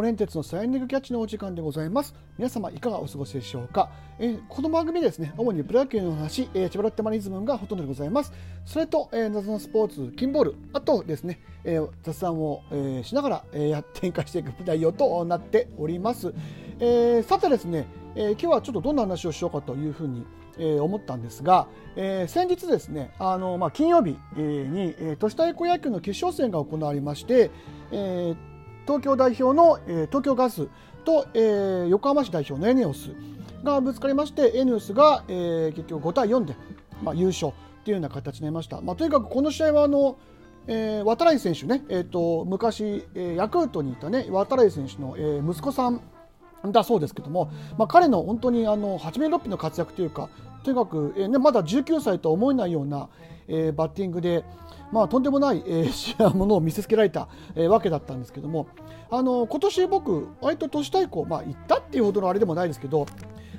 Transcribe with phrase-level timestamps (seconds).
[0.00, 2.14] モレンテツのサイエンディングキャッチのお時間でございます。
[2.38, 8.32] 皆様いかがお過ごしでしょうか、えー、この番組ですね主にプロ野球の話、えー、千葉ロッテマリズムがほとんどでございます。
[8.64, 16.32] それと、えー、謎のスポーツ金ボールあとですね、えー、雑談を、えー、しながら、えー、展開していく内容となっております、
[16.78, 20.24] えー、さてですね、えー、今日はちょっとどんな話をしようかというふうに
[20.58, 27.50] えー、思ったんですが、えー、先日ですねあの、まあ、金曜日、に、えー、都市対抗野球の決勝戦が行われまして、
[27.92, 28.36] えー、
[28.90, 30.66] 東京代表の、えー、東京ガス
[31.04, 33.12] と、えー、横浜市代表のエネオス
[33.62, 36.56] がぶつかりましてエネオスが、えー、結局5対4で、
[37.00, 37.52] まあ、優勝
[37.84, 38.80] というような形になりました。
[38.80, 40.16] まあ、とにかくこの試合はあの
[40.66, 46.02] えー、渡来選手ね、えーと、昔、えー、ヤクルトにいた、ね、渡来選手の、えー、息子さん
[46.66, 50.28] だそうですけども、まあ、彼の本当にあの8面6匹の活躍というか
[50.62, 53.08] とにかく、えーね、まだ19歳とは思えないような、
[53.48, 54.44] えー、バッティングで、
[54.92, 58.68] まあ、とんでもない、えー、ものを見せつけられた、えー、わけだったんですけども
[59.10, 63.06] あの今年僕割と都市対抗、まあ、行ったっていうほどのあれでもないですけど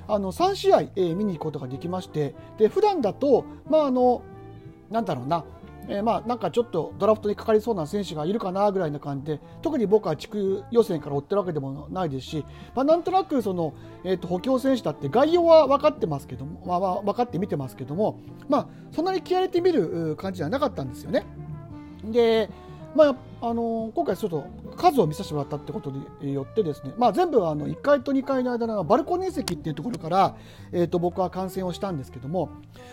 [0.08, 4.22] あの3試合、えー、見に行くことができましてで普段だとまああの
[4.90, 5.44] なんだろうな
[5.88, 12.44] えー、まあなんかちょっとドラフトにかかりそうな選手がいるかなぐらいな感じで特に僕は地区予選から追ってるわけでもないですし、
[12.74, 21.24] まあ、なんとなくその、えー、と補強選手だって概要は分かってますけども、まあ、まあ分かって見てますけども、まあ、そんなに気合入れてみる感じじゃなかったんですよね。
[22.04, 22.50] で
[22.94, 25.90] まああの今回ちょっと数を見させてもらったってこと
[26.20, 30.36] によってですね、まあ、全部あの1階と2階の間のバルコニー席っていうところから、
[30.70, 32.50] えー、と僕は観戦をしたんですけども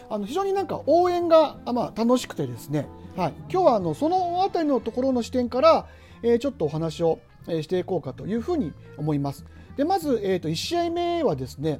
[0.09, 5.85] あの非常になんか応援が、まあ、楽しくてですね、はい、今日はあのその辺りのところの視点から、
[6.23, 9.45] えー、ちょっとお話をしていこうかというふうに思います。
[9.77, 11.79] でまず、えー、と1試合目はですね、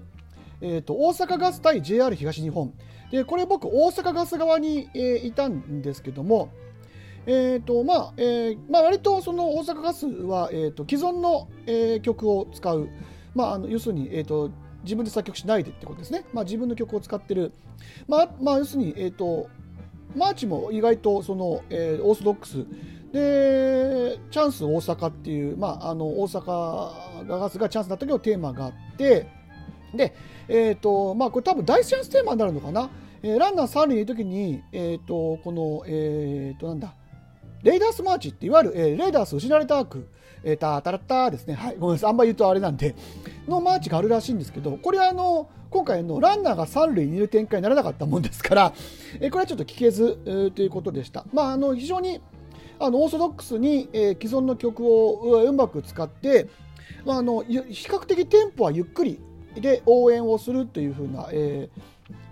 [0.62, 2.74] えー、と大阪ガス対 JR 東日本
[3.12, 6.50] でこれ僕大阪ガス側に、えー、いたんですけども
[7.32, 12.90] えーとまあえーまあ、割とその大阪ガスは、えーと、既存の、えー、曲を使う、
[13.36, 14.50] まあ、あの要するに、えーと、
[14.82, 17.52] 自分で作曲しないでってことですね、まあ、自分の曲を使ってる、
[18.08, 19.48] まあまあ、要するに、えーと、
[20.16, 22.66] マーチも意外とその、えー、オーソドックス。
[23.12, 29.28] でチャンス大阪っていう、まあ、あの大阪ガスがチャンスだったけどテーマがあって。
[29.94, 30.16] で、
[30.48, 32.90] えーとまあ、これ多分大チャンステーマになるのかな、
[33.22, 36.94] えー、ランナー3塁にいる時に、えー、とこの、えー、となんだ
[37.64, 40.08] レイダースマーチっていわゆる、えー、レイダース失われたアーク、
[40.44, 42.96] えー、タタラッタですね、はい、ごめんなさい、あんまり言うとあれなんで、
[43.48, 48.74] のマーチがあるらしいんですけど、これはあの、今回のランナーが3塁にいる展開にならなかったもんですから、
[49.20, 51.26] えー、これはちょっと聞けず、えー、ということでした。
[51.34, 52.22] まあ、あの、非常に、
[52.80, 56.48] あの、オーソドックスに、えー、既存の曲をうまく使って、
[57.06, 59.20] まあ、あの、比較的テンポはゆっくり
[59.56, 61.70] で応援をするというふうな、え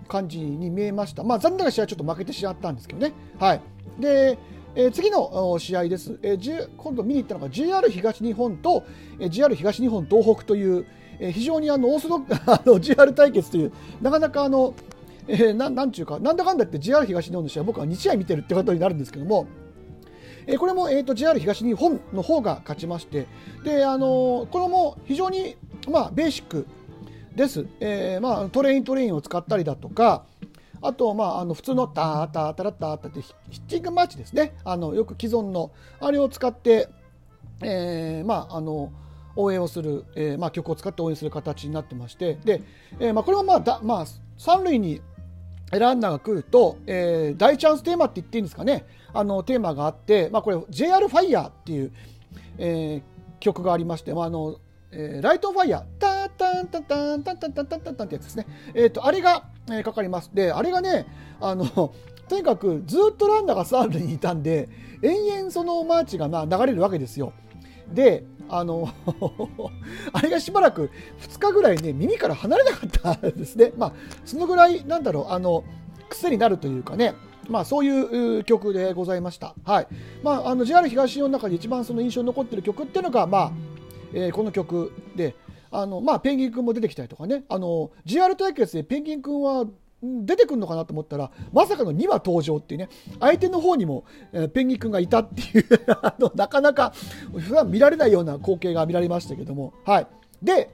[0.04, 1.22] ー、感じに見えました。
[1.22, 3.12] まあ、残念ながら試合はちょっと負けてしまったんですけどね。
[3.38, 3.60] はい。
[4.00, 4.38] で、
[4.78, 8.84] えー、次の試合です、えー、今度見に行ったのが JR 東日本と、
[9.18, 10.86] えー、JR 東日本東北という、
[11.18, 14.76] えー、非常にあのオーソドック JR 対決というなかなかあの、
[15.26, 19.48] えー、ななんちゅうかなんだかんだって JR 東日本の試合僕は2試合見てるってことになるんですけども
[20.46, 23.26] えこれも、えーと、JR 東日本の方が勝ちまして
[23.64, 25.56] で、あのこれも非常に、
[25.90, 26.68] まあ、ベーシック
[27.34, 30.24] です、えーまあ、トレイントレインを使ったりだとか、
[30.82, 34.56] あと、まあ、あの普通のタータータラッタータってヒッチングマッチですね。
[34.64, 36.88] あのよく既存のあれを使って、
[37.62, 38.92] えー、まあ、あの
[39.36, 42.62] 応援をする、えーまあ、曲を使って応援する形になってまして、で、
[42.98, 44.06] えーまあ、これもまあだ、まあ、
[44.36, 45.00] 三塁に
[45.70, 51.92] ランナーが来ると、えー、大チャンステーマって言っていいんですかね、あのテーマがあって、まあ、これ JR ファイヤーっていう、
[52.58, 54.58] えー、曲がありまして、まああの
[54.90, 58.46] えー、ライトファイヤー、タンタンタンタンタンタンタンタンタンってやつですね。
[58.74, 60.30] えっ、ー、と、あれが、え、かかります。
[60.32, 61.06] で、あれがね、
[61.40, 61.66] あの、
[62.28, 64.68] とにかくずっとランナーが三塁にいたんで、
[65.02, 67.32] 延々そのマーチがま流れるわけですよ。
[67.92, 68.88] で、あの
[70.12, 70.90] あれがしばらく
[71.20, 72.90] 2日ぐらいね、耳から離れなかっ
[73.20, 73.72] たですね。
[73.76, 73.92] まあ、
[74.24, 75.64] そのぐらい、なんだろう、あの、
[76.08, 77.14] 癖になるというかね、
[77.48, 79.54] まあ、そういう曲でございました。
[79.64, 79.86] はい。
[80.22, 83.52] まあ、あの、JR 東日本の中で一番その印象に残ってる曲っていうのが、まあ、
[84.12, 85.34] えー、この曲で、
[85.70, 89.66] あのまあ、ペンギン君も出てきたりとかね、あの GR 対決でペンギン君は
[90.02, 92.88] 出てくるのかなと思ったら、まさかの2話登場っていうね、
[93.18, 95.66] 相手の方にも、えー、ペンギン君がいたっていう
[96.02, 96.92] あの、なかなか
[97.36, 100.06] 普段見られないような光景が見られましたけども、はい。
[100.42, 100.70] で、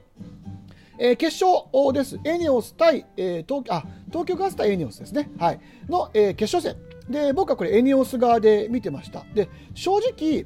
[0.99, 2.19] えー、決勝です。
[2.23, 5.31] エニオス対、えー、東あ東京ガス対エニオスですね。
[5.39, 5.59] はい。
[5.89, 7.11] の、えー、決勝戦。
[7.11, 9.25] で、僕はこれエニオス側で見てました。
[9.33, 10.45] で、正直、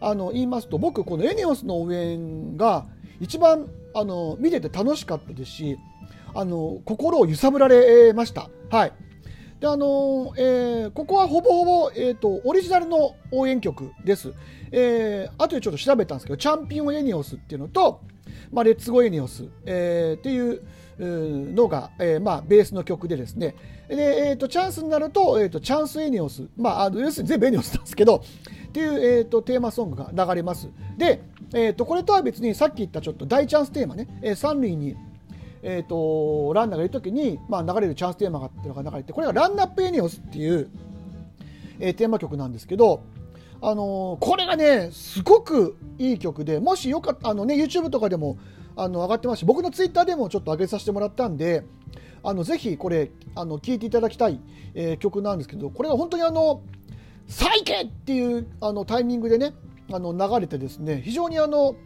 [0.00, 2.86] あの、言いますと、僕、このエニオスの応援が
[3.20, 5.78] 一番あの見てて楽しかったですし
[6.34, 8.48] あの心を揺さぶられました。
[8.70, 8.92] はい
[9.60, 14.32] であのえー、ここはほぼほぼ、えーと、オリジナルの応援曲です。
[14.70, 18.00] えー、後でちょっと調べたんですけど、チャンピオンエニオスっていうのと、
[18.52, 20.62] まあ、レッツゴーエニオス、えー、っていう
[21.54, 23.56] のが、えー、まあ、ベースの曲でですね、
[23.88, 28.22] で、えーと、チャンスになると,、えーと、チャンスエニオス、まあ、あの要するに全部エニオスなんですけど、
[28.68, 30.68] っていう、えーと、テーマソングが流れます。
[30.96, 31.22] で、
[31.54, 34.96] えー、とこれとは別にさっき言ったちょっと大チャンステーマね、えー、三塁に、
[35.62, 40.68] えー、とランナーがいるときに、まあ、流れるチャンステーマがっていうのが流れて、これがランナップエニオスっていう、
[41.80, 43.02] えー、テーマ曲なんですけど、
[43.60, 48.38] あのー、これがね、すごくいい曲で、もしよかった、あのね、YouTube とかでも
[48.76, 51.64] あの上がってますし、僕の Twitter でもちょっと上げさせてもらったんで、
[52.22, 54.40] あのぜひこれ、あの聴いていただきたい、
[54.74, 56.62] えー、曲なんですけど、これが本当にあの、
[57.28, 59.52] サイケっていうあのタイミングでね、
[59.92, 61.76] あの流れてですね、非常にあの、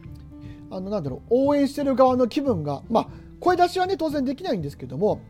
[0.71, 3.09] あのなんだろう、応援してる側の気分が、まあ、
[3.41, 5.21] 声出しはね、当然できないんですけども、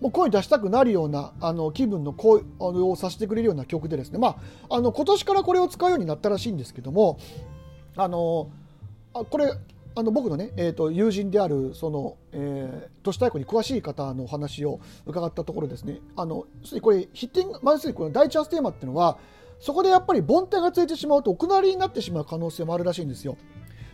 [0.00, 4.36] もう声出したくなるようなあの気分の声をさせてくれるような曲でですね、ま
[4.68, 7.18] あ、あの今年からこれを使うようになったらしいんですけども、
[7.96, 8.50] あの
[9.14, 9.50] あこれ
[9.96, 16.46] あの僕のね、えーと、友人であるその、えー、都市太鼓に詳しい方のお話を伺ったところですねあの
[16.82, 19.18] これヒッティング、まあ、この第一チャンステーマっていうのは
[19.58, 23.36] そこでやっぱり梵天がついてしまうとお下りになってしまう可能性もあるらしいんですよ。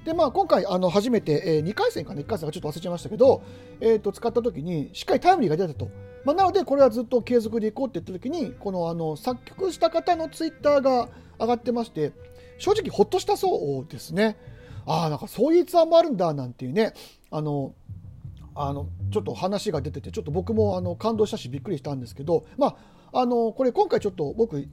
[0.05, 3.43] でまあ、今回あの初めて、えー、2回戦かな1回戦かちょっと忘れちゃいましたけど、
[3.83, 5.91] えーと、使った時にしっかりタイムリーが出たと、
[6.25, 12.13] まあ、なのでこれはずっと継続でいこうって言った時にこのあの作曲した方のツイッターが上がってまして
[12.57, 14.39] 正直ほっとしたそうですね。
[14.87, 16.95] ああなんかそういう逸話もあるんだなんていうね
[17.31, 17.75] あの
[18.55, 22.77] あのちょっと話が出ててちょっと僕もあの感動したしびっくりしたんですけどま
[23.13, 24.67] ああのこれ今回ちょっと僕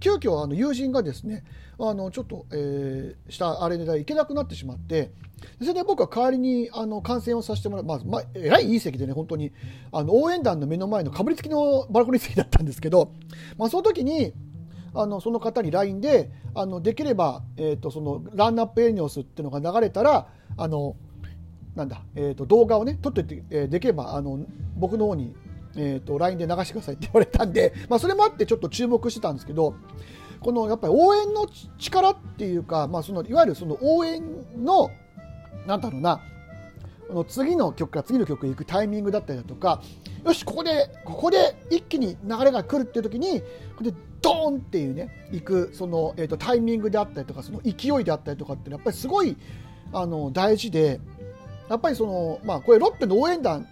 [0.00, 1.44] 急遽あの友人がですね
[1.78, 5.12] あのちょっと、えー、したあれで行けなくなってしまって
[5.60, 9.52] それで僕は代わりにあの観戦をさせてもらう、まあまあ、えらいいい席でね本当に
[9.92, 13.12] あの応援団の目の前のかぶりつきのバルコニー席だったんですけど、
[13.58, 14.32] まあ、その時に
[14.94, 20.96] あのその方に LINE であのできれば、えーと、そのランナップエニオスっていうのが流れたらあの
[21.74, 24.38] なんだ、えーと、動画をね撮ってて、えー、できればあの
[24.76, 25.34] 僕の方に、
[25.76, 29.74] えーと、LINE で流してくださいって言われたんで、 まあ、それもあってちょっと注目してたんですけど
[30.40, 31.46] このやっぱり応援の
[31.78, 34.22] 力っていうか、まあ、そのいわゆるその応援
[34.62, 34.90] の
[35.66, 36.20] なんだろうな
[37.14, 39.82] の次の曲から次の曲へ行くタイミングだったりだとか
[40.24, 43.46] よしここでここで一気に流れが来るっていう時にこ
[43.78, 49.36] こでドーンっていうね行くその、えーと、タイミングであったりとかその勢いであったりとかってやっぱりすごい
[49.92, 51.00] あの大事で
[51.68, 53.66] やっぱりそのまあこれロッテの応援団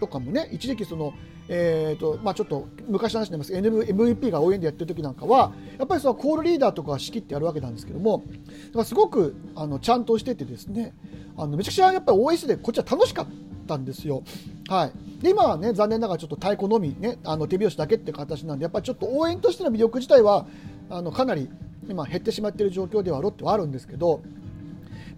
[0.00, 1.12] とかもね一時期その
[1.50, 8.22] えーとまあ、ちょっと昔の話になります MVP が応援でやってる時なんかはやっぱりそのコールリーダーとか仕切ってやるわけなんですけども
[8.66, 10.94] だからすごくあのちゃんとしててですね
[11.36, 13.26] あのめちゃくちゃやっぱり応援しててこっちは楽しかっ
[13.66, 14.22] たんですよ。
[14.68, 20.46] はい、で今はね残念ながらちょっと太鼓のみ、ね、あの手拍子だけって形なんでやっぱりちょっと応援としての魅力自体は
[20.90, 21.48] あのかなり
[21.88, 24.20] 今減ってしまっている状況ではロッテはあるんですけど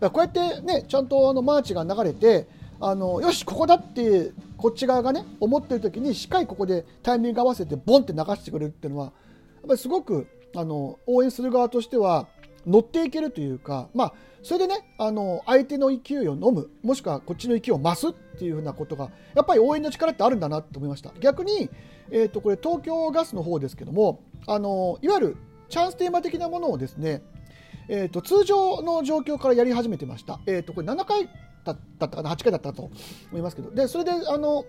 [0.00, 2.47] こうやってねちゃんとあのマーチが流れて
[2.81, 4.31] あのよしここだって
[4.61, 9.12] こっち側がね思ってる時にしっかりここでタイミング合わせてボンって流してくれるっていうのはやっ
[9.69, 12.29] ぱりすごくあの応援する側としては
[12.67, 14.12] 乗っていけるというか、まあ、
[14.43, 21.13] それでねあの相手の勢いを飲むもしくはこっちの勢いを増すっていうふうなことがやっぱり応援の力ってあるんだなと思いました。
[21.20, 21.70] 逆に、
[22.11, 25.37] えー、とこれ東京ガスの方ですけどもあのいわゆる
[25.70, 27.23] チャンステーマ的なものをですね
[27.93, 30.39] えーと、通常の状況からやり始めてました。
[30.47, 31.29] えーとこれ7回
[31.65, 32.91] だったかな？8回だったと
[33.31, 34.65] 思いますけどでそれであの、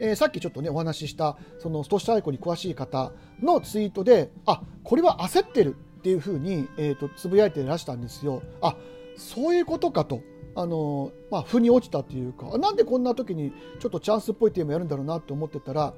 [0.00, 8.42] えー、さっきちょっとねお話ししたその都市対抗に詳しい方のツイートであこれは焦ってるっていうふうに、えーと、つぶやいてらしたんですよ。
[8.60, 8.76] あ
[9.16, 10.20] そういうことかと。
[10.56, 15.94] あのまあ、腑に落ちたというかなんでこんな時にちょっとチャンスっぽいテーマやるんだろうなと思ってたら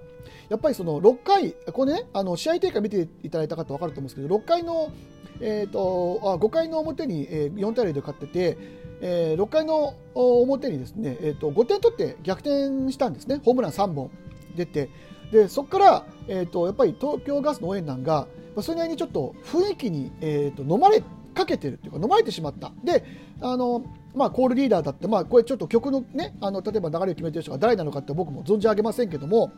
[0.49, 4.93] やっぱりその6回これねあの試合展開見ていただいた方分かると思うんですけど6回の、
[5.41, 14.11] えーと、あ5回の表に、4対0で勝っててえー、6回の表にですね、えーと、5点取って逆転したんですね、ホームラン3本
[14.57, 14.91] 出て、
[15.31, 18.27] でそこから、えーと、やっぱり東京ガスの応援団が、
[18.63, 21.03] それなりにちょっと雰囲気に、えーと、飲まれ
[21.37, 22.73] かけてるっていうか、飲まれてしまった。
[22.83, 23.05] で
[23.41, 29.53] あのまあ、コールリーダーだって、まあ、これちょっと曲のね、あの例えば流れを決めてる人が誰なのかって僕も存じ上げませんけども、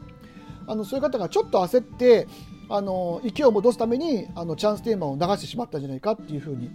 [0.67, 2.27] あのそういう方がちょっと焦って、
[2.69, 6.71] あの勢いを戻すためにあのチャンステーマを流してしまったんじゃないかっていうふうに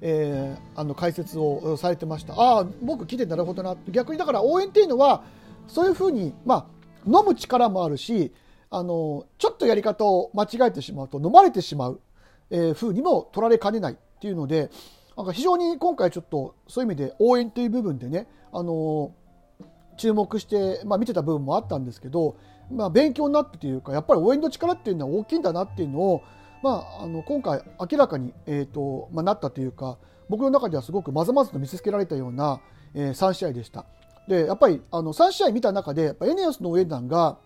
[0.00, 2.34] えー、あの解説をされてました。
[2.34, 3.76] ああ僕来てなるほどな。
[3.88, 5.24] 逆にだから応援っていうのは
[5.66, 6.66] そういうふうに、まあ、
[7.06, 8.32] 飲む力もあるし
[8.70, 12.00] あのちょっとやり方を間違えてしまうと飲まれてしまう、
[12.50, 13.98] えー、ふうにも取られかねない。
[14.18, 14.70] っていうので
[15.16, 19.12] なんか非常に今回ちょっとそういう意味で応援という部分でね、あの
[19.96, 22.36] 注目して、まあ、見てた部分もあったんですけど、
[22.70, 26.22] まあ、勉強になってというかやっぱり応援の力っていうのは大きいんだなっていうのを
[26.62, 29.98] まあ、あの今回明らかに、えーとまあ、なったというか
[30.28, 32.60] 僕の中ではすごくまざまざと見せつけられたような、
[32.94, 33.86] えー、3試合でした。
[34.26, 37.38] でやっぱりあの3試合見た中でやっぱエネオスの応援団が、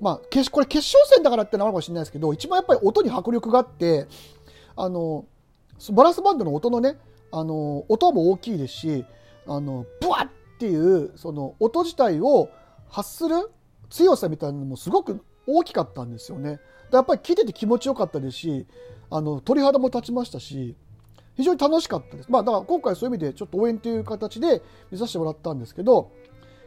[0.00, 4.06] まあ、決これ決勝戦だからってのはあるかもしれないですけど一番やっぱり音に迫力があって
[4.76, 5.24] あの
[5.92, 6.98] バラスバンドの音のね
[7.30, 9.04] あの音も大きいですし
[9.46, 12.48] あのブワッっていうその音自体を
[12.88, 13.50] 発する
[13.90, 16.60] 強さみたいなのもすごく大きかったんですよね。
[16.92, 18.66] やっぱり聞いてて気持ちよかったですし
[19.10, 20.76] あの鳥肌も立ちましたし
[21.36, 22.30] 非常に楽しかったです。
[22.30, 26.12] まあだから今回そういう意味でちょっと応援という形で見させてもらったんですけど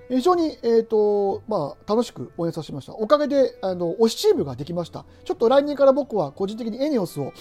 [0.09, 2.93] 非常に、えーとまあ、楽しく応援させました。
[2.93, 5.05] おかげであの推しチームができました。
[5.25, 7.33] ちょっと来年から僕は個人的にエネオスを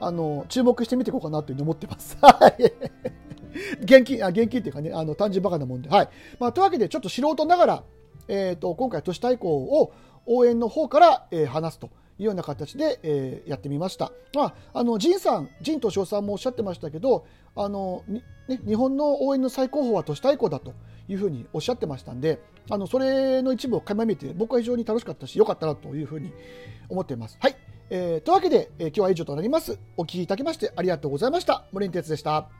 [0.00, 2.16] あの注目してみていこうかなというふうに思ってます。
[2.22, 2.72] はい。
[3.82, 5.88] 現金、あ現金っていうかね、あの単純バカなもんで。
[5.88, 6.08] はい。
[6.38, 7.84] まあ、というわけで、ちょっと素人ながら、
[8.28, 9.92] えっ、ー、と、今回都市対抗を
[10.26, 14.12] 応援の方から、えー、話すというような形で、えー、やってみました。
[14.34, 17.26] まあ、あの、仁さん、仁敏夫さんもおっしゃってましたけど、
[17.56, 18.22] あの、ね、
[18.66, 20.74] 日本の応援の最高峰は都市対抗だと
[21.08, 22.40] いうふうにおっしゃってましたんで、
[22.70, 26.32] あの、それの一部を垣間見て、僕は非常に楽しかったし、良かったなというふうに
[26.88, 27.38] 思っています。
[27.40, 27.56] はい。
[27.90, 29.78] えー、というわけで、えー、今日は以上となります。
[29.96, 31.64] お聞きいただきましてありがとうございました。
[31.72, 32.57] 森哲でした。